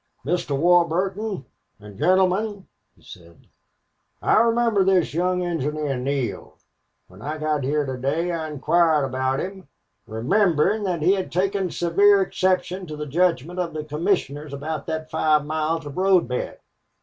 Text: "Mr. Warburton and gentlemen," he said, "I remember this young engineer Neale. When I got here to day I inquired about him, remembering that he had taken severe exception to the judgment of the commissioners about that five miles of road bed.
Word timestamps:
"Mr. 0.25 0.57
Warburton 0.57 1.45
and 1.79 1.99
gentlemen," 1.99 2.65
he 2.95 3.03
said, 3.03 3.45
"I 4.19 4.39
remember 4.39 4.83
this 4.83 5.13
young 5.13 5.43
engineer 5.45 5.95
Neale. 5.95 6.57
When 7.07 7.21
I 7.21 7.37
got 7.37 7.63
here 7.63 7.85
to 7.85 7.97
day 7.99 8.31
I 8.31 8.47
inquired 8.49 9.05
about 9.05 9.39
him, 9.39 9.67
remembering 10.07 10.85
that 10.85 11.03
he 11.03 11.13
had 11.13 11.31
taken 11.31 11.69
severe 11.69 12.19
exception 12.23 12.87
to 12.87 12.95
the 12.95 13.05
judgment 13.05 13.59
of 13.59 13.73
the 13.73 13.83
commissioners 13.83 14.53
about 14.53 14.87
that 14.87 15.11
five 15.11 15.45
miles 15.45 15.85
of 15.85 15.95
road 15.95 16.27
bed. 16.27 16.57